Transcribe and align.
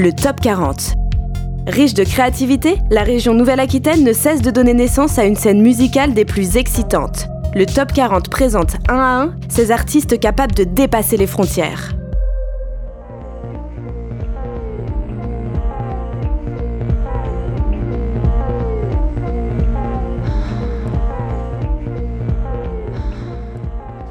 le 0.00 0.14
Top 0.14 0.40
40. 0.40 0.94
Riche 1.66 1.92
de 1.92 2.04
créativité, 2.04 2.78
la 2.90 3.02
région 3.02 3.34
Nouvelle-Aquitaine 3.34 4.02
ne 4.02 4.14
cesse 4.14 4.40
de 4.40 4.50
donner 4.50 4.72
naissance 4.72 5.18
à 5.18 5.26
une 5.26 5.36
scène 5.36 5.60
musicale 5.60 6.14
des 6.14 6.24
plus 6.24 6.56
excitantes. 6.56 7.28
Le 7.54 7.66
Top 7.66 7.92
40 7.92 8.30
présente 8.30 8.76
un 8.88 8.96
à 8.96 9.22
un 9.22 9.34
ces 9.50 9.70
artistes 9.70 10.18
capables 10.18 10.54
de 10.54 10.64
dépasser 10.64 11.18
les 11.18 11.26
frontières. 11.26 11.94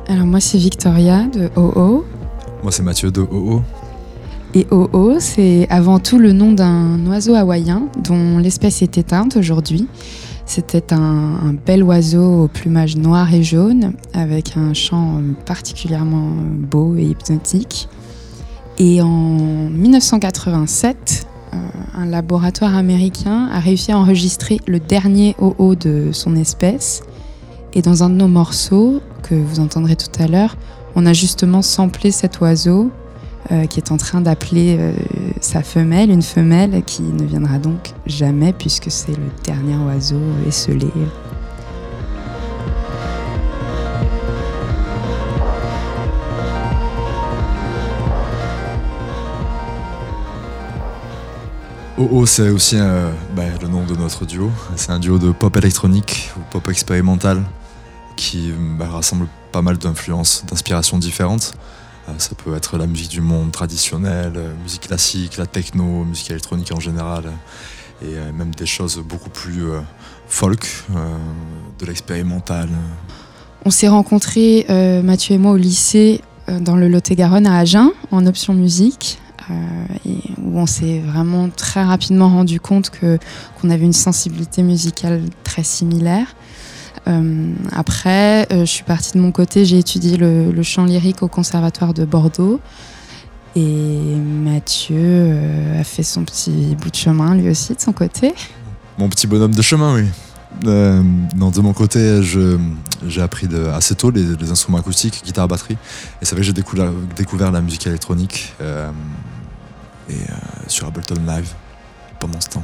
Alors 0.08 0.28
moi 0.28 0.40
c'est 0.40 0.60
Victoria 0.60 1.24
de 1.24 1.50
OO. 1.56 2.06
Moi 2.62 2.72
c'est 2.72 2.84
Mathieu 2.84 3.10
de 3.10 3.22
OO. 3.22 3.64
Et 4.60 4.68
OO, 4.72 5.20
c'est 5.20 5.68
avant 5.70 6.00
tout 6.00 6.18
le 6.18 6.34
nom 6.34 6.52
d'un 6.52 7.06
oiseau 7.08 7.34
hawaïen 7.34 7.84
dont 8.04 8.40
l'espèce 8.40 8.82
est 8.82 8.98
éteinte 8.98 9.38
aujourd'hui. 9.38 9.88
C'était 10.46 10.92
un, 10.92 11.56
bel 11.66 11.82
oiseau 11.82 12.44
au 12.44 12.48
plumage 12.50 12.98
noir 12.98 13.34
et 13.34 13.42
jaune 13.42 13.94
avec 14.14 14.58
un 14.58 14.74
chant 14.74 15.22
particulièrement 15.46 16.34
beau 16.58 16.98
et 16.98 17.04
hypnotique. 17.04 17.88
Et 18.80 19.02
en 19.02 19.70
1987, 19.70 21.26
euh, 21.54 21.58
un 21.94 22.06
laboratoire 22.06 22.76
américain 22.76 23.48
a 23.54 23.62
réussi 23.62 23.94
à 23.94 23.98
enregistrer 23.98 24.60
le 24.68 24.82
dernier 24.82 25.38
OO 25.40 25.76
de 25.76 26.10
son 26.12 26.36
espèce. 26.36 27.04
Et 27.72 27.82
dans 27.82 28.04
un 28.04 28.10
de 28.10 28.16
nos 28.16 28.28
morceaux, 28.28 29.00
que 29.24 29.36
vous 29.36 29.62
entendrez 29.62 29.96
tout 29.96 30.22
à 30.22 30.28
l'heure, 30.28 30.58
on 30.98 31.06
a 31.06 31.14
justement 31.14 31.62
samplé 31.62 32.12
cet 32.12 32.42
oiseau 32.42 32.92
euh, 33.52 33.66
qui 33.66 33.80
est 33.80 33.92
en 33.92 33.98
train 33.98 34.22
d'appeler 34.22 34.78
euh, 34.80 34.94
sa 35.42 35.64
femelle, 35.64 36.12
une 36.12 36.22
femelle 36.22 36.84
qui 36.84 37.02
ne 37.02 37.24
viendra 37.24 37.58
donc 37.58 37.94
jamais 38.06 38.54
puisque 38.54 38.92
c'est 38.92 39.18
le 39.18 39.24
dernier 39.44 39.76
oiseau 39.76 40.22
esselé. 40.48 40.86
OO, 51.98 52.04
oh, 52.04 52.10
oh, 52.12 52.26
c'est 52.28 52.50
aussi 52.50 52.76
euh, 52.78 53.12
bah, 53.36 53.46
le 53.60 53.68
nom 53.68 53.84
de 53.84 53.96
notre 53.96 54.28
duo. 54.28 54.52
C'est 54.76 54.92
un 54.92 55.00
duo 55.00 55.18
de 55.18 55.32
pop 55.32 55.58
électronique 55.58 56.32
ou 56.38 56.42
pop 56.52 56.68
expérimental 56.70 57.42
qui 58.16 58.54
bah, 58.78 58.88
rassemble 58.88 59.28
pas 59.52 59.64
mal 59.64 59.80
d'influences, 59.80 60.46
d'inspirations 60.46 61.00
différentes. 61.00 61.56
Euh, 62.10 62.14
ça 62.18 62.32
peut 62.36 62.56
être 62.56 62.78
la 62.78 62.88
musique 62.88 63.10
du 63.10 63.22
monde 63.22 63.52
traditionnelle, 63.52 64.34
euh, 64.36 64.54
musique 64.64 64.82
classique, 64.82 65.38
la 65.38 65.46
techno, 65.46 66.06
musique 66.06 66.30
électronique 66.32 66.72
en 66.72 66.80
général, 66.80 67.26
et 68.02 68.16
euh, 68.16 68.32
même 68.32 68.54
des 68.56 68.66
choses 68.66 68.98
beaucoup 68.98 69.30
plus 69.30 69.68
folk, 70.28 70.86
de 71.80 71.86
l'expérimental. 71.86 72.70
On 73.66 73.72
s'est 73.72 73.88
rencontrés, 73.88 74.66
Mathieu 75.04 75.36
et 75.36 75.38
moi, 75.40 75.54
au 75.54 75.58
lycée 75.58 76.22
dans 76.48 76.76
le 76.76 76.88
Lot-et-Garonne 76.88 77.48
à 77.48 77.58
Agen, 77.58 77.92
en 78.12 78.26
option 78.28 78.54
musique. 78.54 79.20
où 79.50 80.60
on 80.60 80.68
s'est 80.68 81.00
vraiment 81.00 81.50
très 81.50 81.84
rapidement 81.84 82.30
rendu 82.30 82.60
compte 82.60 82.92
qu'on 82.92 83.70
avait 83.72 83.86
une 83.86 83.94
sensibilité 83.94 84.62
musicale 84.62 85.24
très 85.44 85.64
similaire. 85.64 86.36
Euh, 87.08 87.54
après, 87.72 88.48
euh, 88.52 88.62
je 88.62 88.72
suis 88.72 88.84
partie 88.84 89.14
de 89.14 89.20
mon 89.20 89.32
côté, 89.32 89.66
j'ai 89.66 89.78
étudié 89.78 90.18
le, 90.18 90.64
chant 90.64 90.86
lyrique 90.86 91.24
au 91.24 91.28
Conservatoire 91.28 91.94
de 91.94 92.06
Bordeaux. 92.06 92.60
Et 93.56 94.16
Mathieu 94.16 94.98
euh, 95.00 95.82
a 95.82 95.84
fait 95.84 96.04
son 96.04 96.24
petit 96.24 96.76
bout 96.80 96.92
de 96.92 96.96
chemin 96.96 97.36
lui 97.36 97.50
aussi 97.50 97.74
de 97.74 97.82
son 97.82 97.94
côté. 97.94 98.34
Mon 98.98 99.10
petit 99.10 99.26
bonhomme 99.28 99.56
de 99.56 99.62
chemin, 99.62 99.96
oui. 99.96 100.06
non, 100.64 101.50
de 101.50 101.62
mon 101.62 101.74
côté, 101.74 102.22
j'ai 102.22 103.22
appris 103.22 103.48
assez 103.74 103.96
tôt 103.96 104.12
les, 104.12 104.52
instruments 104.52 104.78
acoustiques, 104.78 105.24
guitare, 105.24 105.48
batterie. 105.48 105.78
Et 106.22 106.26
c'est 106.26 106.32
vrai 106.32 106.42
que 106.42 106.48
j'ai 106.48 106.54
découvert, 106.54 106.92
découvert, 107.16 107.52
la 107.52 107.62
musique 107.62 107.88
électronique 107.88 108.54
et, 110.10 110.14
sur 110.68 110.88
Ableton 110.88 111.22
Live 111.26 111.54
pendant 112.20 112.40
ce 112.42 112.50
temps. 112.50 112.64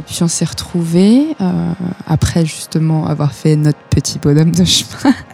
Et 0.00 0.02
puis 0.02 0.22
on 0.22 0.28
s'est 0.28 0.46
retrouvés, 0.46 1.36
euh, 1.42 1.72
après 2.06 2.46
justement 2.46 3.06
avoir 3.06 3.34
fait 3.34 3.54
notre 3.54 3.78
petit 3.90 4.18
bonhomme 4.18 4.52
de 4.52 4.64
chemin. 4.64 5.14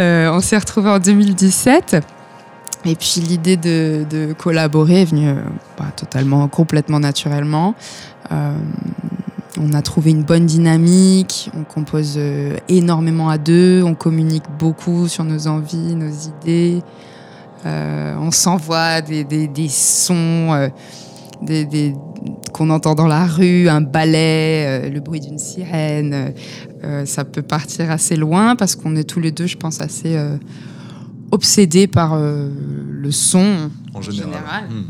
Euh, 0.00 0.30
on 0.32 0.40
s'est 0.40 0.56
retrouvés 0.56 0.88
en 0.88 0.98
2017. 0.98 1.98
Et 2.86 2.94
puis 2.94 3.20
l'idée 3.20 3.58
de, 3.58 4.32
collaborer 4.32 5.02
est 5.02 5.04
venue 5.04 5.28
euh, 5.28 5.34
bah, 5.78 5.92
totalement, 5.94 6.48
complètement 6.48 7.00
naturellement. 7.00 7.74
on 8.30 9.72
a 9.74 9.82
trouvé 9.82 10.12
une 10.12 10.22
bonne 10.22 10.46
dynamique, 10.46 11.50
on 11.54 11.64
compose 11.64 12.18
énormément 12.70 13.28
à 13.28 13.36
deux, 13.36 13.82
on 13.84 13.94
communique 13.94 14.44
beaucoup 14.58 15.06
sur 15.06 15.24
nos 15.24 15.48
envies, 15.48 15.94
nos 15.94 16.08
idées. 16.10 16.82
on 17.66 18.30
s'envoie 18.30 19.02
des, 19.02 19.24
des, 19.24 19.68
sons 19.68 20.70
des, 21.42 21.94
qu'on 22.60 22.68
entend 22.68 22.94
dans 22.94 23.06
la 23.06 23.24
rue, 23.24 23.70
un 23.70 23.80
balai, 23.80 24.64
euh, 24.66 24.90
le 24.90 25.00
bruit 25.00 25.20
d'une 25.20 25.38
sirène. 25.38 26.34
Euh, 26.84 27.06
ça 27.06 27.24
peut 27.24 27.40
partir 27.40 27.90
assez 27.90 28.16
loin 28.16 28.54
parce 28.54 28.76
qu'on 28.76 28.96
est 28.96 29.04
tous 29.04 29.18
les 29.18 29.32
deux, 29.32 29.46
je 29.46 29.56
pense, 29.56 29.80
assez 29.80 30.14
euh, 30.14 30.36
obsédés 31.30 31.86
par 31.86 32.20
le 32.20 33.10
son 33.10 33.70
en, 33.94 34.02
général. 34.02 34.68
Hmm. 34.68 34.84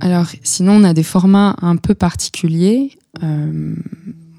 Alors, 0.00 0.28
sinon, 0.42 0.76
on 0.76 0.84
a 0.84 0.94
des 0.94 1.02
formats 1.02 1.54
un 1.60 1.76
peu 1.76 1.94
particuliers. 1.94 2.92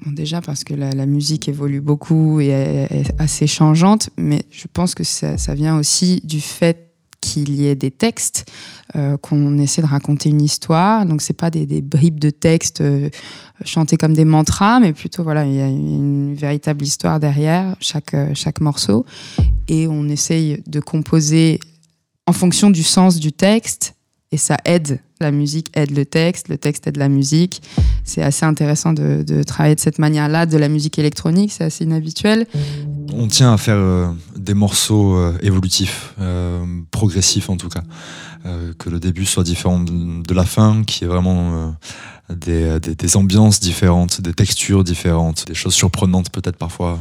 déjà 0.04 0.40
parce 0.40 0.64
que 0.64 0.74
la, 0.74 1.06
musique 1.06 1.48
évolue 1.48 1.80
beaucoup 1.80 2.40
et 2.40 2.48
est, 2.48 3.14
assez 3.20 3.46
changeante, 3.46 4.10
mais 4.18 4.42
je 4.50 4.66
pense 4.72 4.96
que 4.96 5.04
ça, 5.04 5.38
ça 5.38 5.54
vient 5.54 5.78
aussi 5.78 6.20
du 6.24 6.40
fait 6.40 6.89
qu'il 7.20 7.54
y 7.54 7.66
ait 7.66 7.74
des 7.74 7.90
textes, 7.90 8.50
euh, 8.96 9.16
qu'on 9.16 9.58
essaie 9.58 9.82
de 9.82 9.86
raconter 9.86 10.30
une 10.30 10.42
histoire. 10.42 11.06
Donc 11.06 11.22
c'est 11.22 11.34
pas 11.34 11.50
des, 11.50 11.82
bribes 11.82 12.18
de 12.18 12.30
textes 12.30 12.80
euh, 12.80 13.08
chantés 13.64 13.96
comme 13.96 14.14
des 14.14 14.24
mantras, 14.24 14.80
mais 14.80 14.92
plutôt 14.92 15.22
voilà, 15.22 15.44
il 15.44 15.54
y 15.54 15.60
a 15.60 15.66
une 15.66 16.34
véritable 16.34 16.84
histoire 16.84 17.20
derrière 17.20 17.76
chaque 17.80 18.14
euh, 18.14 18.30
chaque 18.34 18.60
morceau, 18.60 19.04
et 19.68 19.86
on 19.86 20.08
essaye 20.08 20.62
de 20.66 20.80
composer 20.80 21.60
en 22.26 22.32
fonction 22.32 22.70
du 22.70 22.82
sens 22.82 23.18
du 23.20 23.32
texte, 23.32 23.94
et 24.32 24.36
ça 24.36 24.56
aide. 24.64 25.00
La 25.20 25.32
musique 25.32 25.70
aide 25.74 25.90
le 25.90 26.06
texte, 26.06 26.48
le 26.48 26.56
texte 26.56 26.86
aide 26.86 26.96
la 26.96 27.10
musique. 27.10 27.60
C'est 28.04 28.22
assez 28.22 28.46
intéressant 28.46 28.94
de, 28.94 29.22
de 29.22 29.42
travailler 29.42 29.74
de 29.74 29.80
cette 29.80 29.98
manière-là, 29.98 30.46
de 30.46 30.56
la 30.56 30.68
musique 30.68 30.98
électronique, 30.98 31.52
c'est 31.52 31.64
assez 31.64 31.84
inhabituel. 31.84 32.46
On 33.12 33.28
tient 33.28 33.52
à 33.52 33.58
faire 33.58 34.12
des 34.36 34.54
morceaux 34.54 35.16
euh, 35.16 35.36
évolutifs, 35.42 36.14
euh, 36.20 36.64
progressifs 36.90 37.50
en 37.50 37.56
tout 37.56 37.68
cas. 37.68 37.82
Euh, 38.46 38.72
que 38.78 38.88
le 38.88 38.98
début 38.98 39.26
soit 39.26 39.44
différent 39.44 39.80
de, 39.80 40.34
la 40.34 40.44
fin, 40.44 40.82
qui 40.84 41.04
est 41.04 41.06
vraiment 41.06 41.76
des, 42.30 42.80
des, 42.80 43.16
ambiances 43.16 43.60
différentes, 43.60 44.22
des 44.22 44.32
textures 44.32 44.82
différentes, 44.82 45.46
des 45.46 45.54
choses 45.54 45.74
surprenantes 45.74 46.30
peut-être 46.30 46.56
parfois. 46.56 46.98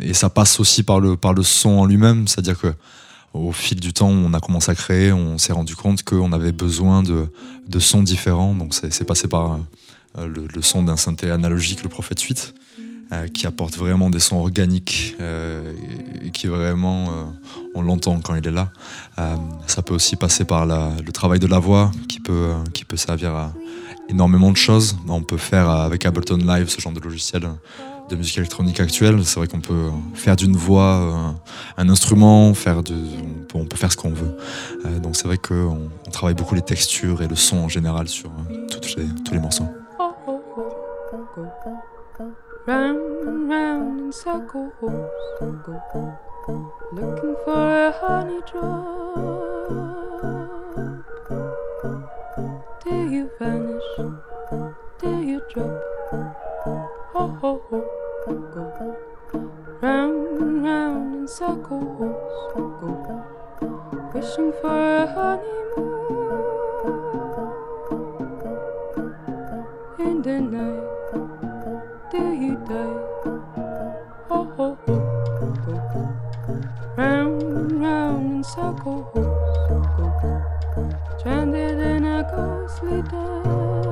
Et 0.00 0.14
ça 0.14 0.30
passe 0.30 0.60
aussi 0.60 0.82
par 0.84 1.00
le, 1.00 1.16
par 1.16 1.34
le 1.34 1.42
son 1.42 1.70
en 1.70 1.84
lui-même, 1.84 2.28
c'est-à-dire 2.28 2.58
que 2.58 2.72
au 3.32 3.52
fil 3.52 3.80
du 3.80 3.92
temps, 3.92 4.08
on 4.08 4.32
a 4.34 4.40
commencé 4.40 4.70
à 4.70 4.74
créer, 4.74 5.12
on 5.12 5.36
s'est 5.36 5.52
rendu 5.52 5.74
compte 5.74 6.04
qu'on 6.04 6.32
avait 6.32 6.52
besoin 6.52 7.02
de, 7.02 7.26
de 7.68 7.78
sons 7.80 8.02
différents. 8.02 8.54
Donc 8.54 8.72
c'est 8.72 9.04
passé 9.04 9.26
par 9.26 9.58
le, 10.16 10.46
le 10.46 10.62
son 10.62 10.84
d'un 10.84 10.96
synthé 10.96 11.30
analogique, 11.30 11.82
le 11.82 11.88
Prophet 11.88 12.14
8, 12.18 12.54
euh, 13.12 13.28
qui 13.28 13.46
apporte 13.46 13.76
vraiment 13.76 14.10
des 14.10 14.18
sons 14.18 14.34
organiques 14.34 15.14
euh, 15.20 15.72
et, 16.24 16.32
qui 16.32 16.48
vraiment, 16.48 17.04
euh, 17.04 17.22
on 17.76 17.82
l'entend 17.82 18.18
quand 18.18 18.34
il 18.34 18.44
est 18.44 18.50
là. 18.50 18.68
ça 19.68 19.80
peut 19.82 19.94
aussi 19.94 20.16
passer 20.16 20.44
par 20.44 20.66
le 20.66 21.12
travail 21.12 21.38
de 21.38 21.46
la 21.46 21.60
voix 21.60 21.92
qui 22.08 22.18
peut, 22.18 22.50
qui 22.74 22.84
peut 22.84 22.96
servir 22.96 23.32
à 23.32 23.52
énormément 24.08 24.50
de 24.50 24.56
choses. 24.56 24.96
On 25.06 25.22
peut 25.22 25.36
faire 25.36 25.70
avec 25.70 26.04
Ableton 26.04 26.38
Live 26.38 26.68
ce 26.68 26.80
genre 26.80 26.92
de 26.92 26.98
logiciel 26.98 27.48
de 28.10 28.16
musique 28.16 28.38
électronique 28.38 28.80
actuelle. 28.80 29.24
C'est 29.24 29.38
vrai 29.38 29.46
qu'on 29.46 29.60
peut 29.60 29.88
faire 30.14 30.34
d'une 30.34 30.56
voix 30.56 31.36
un 31.76 31.88
instrument, 31.88 32.54
faire 32.54 32.82
on, 33.54 33.66
peut, 33.66 33.76
faire 33.76 33.92
ce 33.92 33.96
qu'on 33.96 34.10
veut. 34.10 34.36
donc 35.00 35.14
c'est 35.14 35.28
vrai 35.28 35.38
qu'on 35.38 35.90
on 36.06 36.10
travaille 36.10 36.34
beaucoup 36.34 36.56
les 36.56 36.62
textures 36.62 37.22
et 37.22 37.28
le 37.28 37.36
son 37.36 37.58
en 37.58 37.68
général 37.68 38.08
sur 38.08 38.32
tous 38.84 39.32
les 39.32 39.38
morceaux. 39.38 39.66
Round, 42.66 43.28
and 43.28 43.48
round 43.48 44.00
in 44.00 44.12
circles, 44.12 44.72
looking 46.92 47.36
for 47.44 47.86
a 47.86 47.92
honey 47.92 48.40
drop. 48.50 49.24
Till 52.82 53.06
you 53.06 53.30
vanish, 53.38 53.84
till 54.98 55.22
you 55.22 55.40
drop. 55.52 55.82
Oh, 57.14 57.38
oh, 57.42 57.62
oh, 57.72 57.84
go 58.26 58.32
round, 59.80 60.40
and 60.40 60.64
round 60.64 61.14
in 61.14 61.28
circles, 61.28 62.16
wishing 64.12 64.52
for 64.60 64.96
a 64.96 65.06
honeymoon 65.14 67.25
Round, 76.96 77.80
round 77.80 78.22
in 78.22 78.42
circles, 78.44 79.06
stranded 81.16 81.78
in 81.78 82.04
a 82.04 82.24
ghostly 82.28 83.02
dance, 83.02 83.86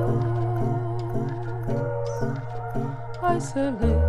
isolated. 3.23 4.01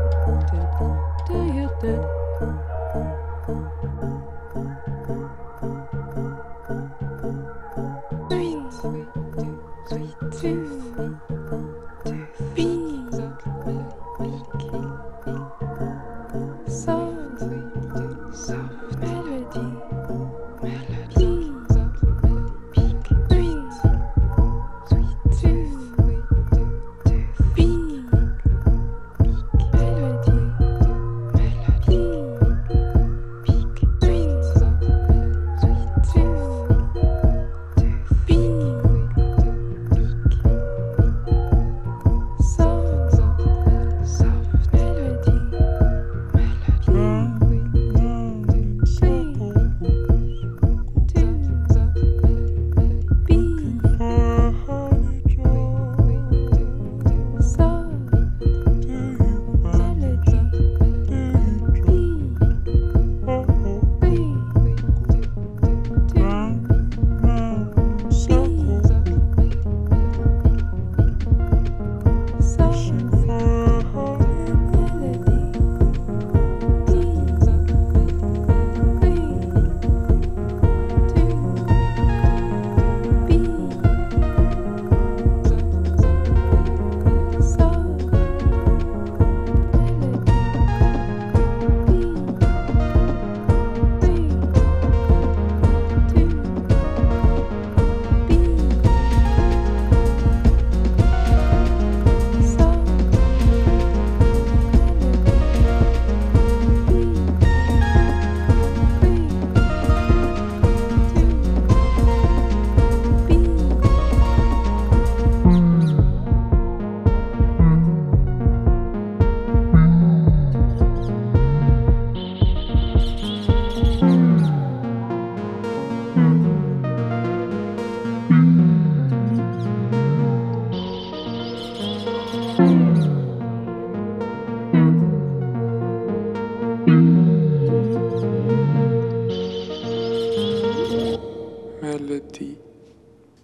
Do 1.29 1.37
you 1.55 1.69
think? 1.81 2.07
Beat. 12.55 12.66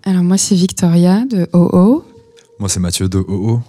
Alors 0.05 0.25
moi 0.25 0.37
c'est 0.37 0.57
Victoria 0.57 1.25
de 1.25 1.49
OO. 1.53 2.03
Moi 2.59 2.69
c'est 2.69 2.81
Mathieu 2.81 3.09
de 3.09 3.19
OO. 3.19 3.61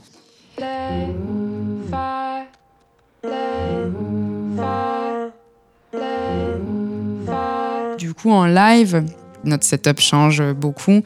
Du 7.99 8.13
coup 8.15 8.31
en 8.31 8.47
live, 8.47 9.05
notre 9.43 9.63
setup 9.63 9.99
change 9.99 10.41
beaucoup 10.53 11.01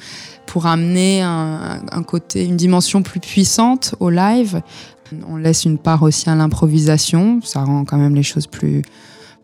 pour 0.45 0.65
amener 0.65 1.21
un, 1.21 1.81
un 1.91 2.03
côté, 2.03 2.45
une 2.45 2.55
dimension 2.55 3.03
plus 3.03 3.19
puissante 3.19 3.95
au 3.99 4.09
live. 4.09 4.61
On 5.27 5.35
laisse 5.35 5.65
une 5.65 5.77
part 5.77 6.03
aussi 6.03 6.29
à 6.29 6.35
l'improvisation, 6.35 7.41
ça 7.43 7.63
rend 7.63 7.83
quand 7.83 7.97
même 7.97 8.15
les 8.15 8.23
choses 8.23 8.47
plus, 8.47 8.81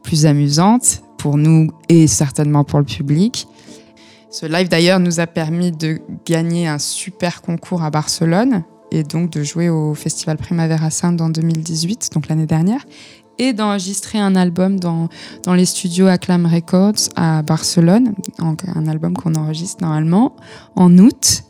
plus 0.02 0.26
amusantes 0.26 1.02
pour 1.18 1.36
nous 1.38 1.72
et 1.90 2.08
certainement 2.08 2.64
pour 2.64 2.80
le 2.80 2.86
public. 2.86 3.48
Ce 4.34 4.48
live 4.48 4.68
d'ailleurs 4.68 5.00
nous 5.00 5.20
a 5.20 5.28
permis 5.28 5.72
de 5.72 6.02
gagner 6.26 6.68
un 6.68 6.80
super 6.80 7.44
concours 7.44 7.84
à 7.84 7.92
Barcelone 7.92 8.64
et 8.92 9.04
donc 9.04 9.30
de 9.30 9.44
jouer 9.44 9.70
au 9.70 9.94
Festival 9.94 10.38
Primavera 10.38 10.90
Sound 10.90 11.22
en 11.22 11.30
2018, 11.30 12.10
donc 12.16 12.28
l'année 12.30 12.48
dernière, 12.48 12.84
et 13.38 13.54
d'enregistrer 13.54 14.18
un 14.18 14.36
album 14.36 14.80
dans, 14.80 15.08
dans 15.44 15.54
les 15.54 15.66
studios 15.66 16.08
Acclam 16.08 16.48
Records 16.48 17.10
à 17.16 17.44
Barcelone, 17.44 18.16
un 18.40 18.88
album 18.88 19.14
qu'on 19.14 19.36
enregistre 19.36 19.84
normalement 19.84 20.36
en 20.76 20.98
août 20.98 21.44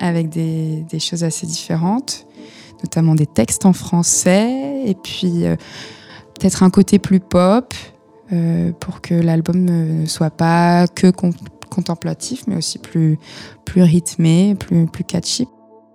avec 0.00 0.28
des, 0.28 0.84
des, 0.90 0.98
choses 0.98 1.22
assez 1.22 1.46
différentes, 1.46 2.26
notamment 2.82 3.14
des 3.14 3.26
textes 3.26 3.66
en 3.66 3.72
français 3.72 4.82
et 4.84 4.96
puis 4.96 5.46
euh, 5.46 5.54
peut-être 6.34 6.64
un 6.64 6.70
côté 6.70 6.98
plus 6.98 7.20
pop 7.20 7.72
euh, 8.32 8.72
pour 8.80 9.00
que 9.00 9.14
l'album 9.14 9.64
ne 9.64 10.04
soit 10.06 10.30
pas 10.30 10.88
que 10.88 11.12
contemplatif, 11.76 12.44
mais 12.46 12.56
aussi 12.56 12.78
plus, 12.78 13.18
plus 13.66 13.82
rythmé, 13.82 14.54
plus, 14.54 14.86
plus 14.86 15.04
catchy. 15.04 15.46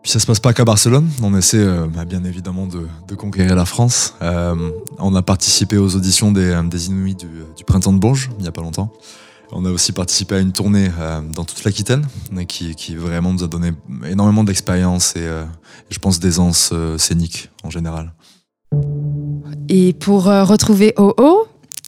Puis 0.03 0.11
ça 0.11 0.19
se 0.19 0.25
passe 0.25 0.39
pas 0.39 0.53
qu'à 0.53 0.63
Barcelone, 0.63 1.09
on 1.21 1.35
essaie 1.35 1.57
euh, 1.57 1.87
bah, 1.87 2.05
bien 2.05 2.23
évidemment 2.23 2.67
de, 2.67 2.87
de, 3.07 3.15
conquérir 3.15 3.55
la 3.55 3.65
France. 3.65 4.15
Euh, 4.21 4.55
on 4.99 5.13
a 5.15 5.21
participé 5.21 5.77
aux 5.77 5.95
auditions 5.95 6.31
des, 6.31 6.59
des 6.65 6.87
Inuits 6.87 7.15
du, 7.15 7.27
du, 7.55 7.63
printemps 7.63 7.93
de 7.93 7.99
Bourges 7.99 8.29
il 8.37 8.41
n'y 8.41 8.47
a 8.47 8.51
pas 8.51 8.61
longtemps. 8.61 8.91
On 9.51 9.65
a 9.65 9.69
aussi 9.69 9.91
participé 9.91 10.35
à 10.35 10.39
une 10.39 10.53
tournée 10.53 10.89
euh, 10.99 11.21
dans 11.21 11.43
toute 11.43 11.63
l'Aquitaine 11.63 12.07
qui, 12.47 12.73
qui, 12.75 12.95
vraiment 12.95 13.33
nous 13.33 13.43
a 13.43 13.47
donné 13.47 13.73
énormément 14.05 14.43
d'expérience 14.43 15.15
et, 15.15 15.25
et, 15.25 15.93
je 15.93 15.99
pense 15.99 16.19
d'aisance 16.19 16.73
scénique 16.97 17.49
en 17.63 17.69
général. 17.69 18.13
Et 19.67 19.93
pour 19.93 20.23
retrouver 20.23 20.93
OO, 20.97 21.45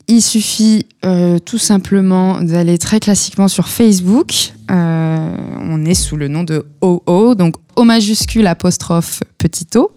il 0.07 0.21
suffit 0.21 0.85
euh, 1.05 1.39
tout 1.39 1.57
simplement 1.57 2.41
d'aller 2.41 2.77
très 2.77 2.99
classiquement 2.99 3.47
sur 3.47 3.69
Facebook. 3.69 4.51
Euh, 4.69 5.37
on 5.61 5.85
est 5.85 5.93
sous 5.93 6.17
le 6.17 6.27
nom 6.27 6.43
de 6.43 6.65
OO, 6.81 7.35
donc 7.35 7.55
O 7.75 7.83
majuscule 7.83 8.47
apostrophe 8.47 9.21
petit 9.37 9.67
o. 9.75 9.91